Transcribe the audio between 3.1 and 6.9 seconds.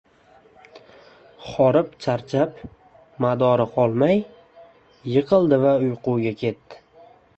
madori qolmay, yiqildi va uyquga ketdi.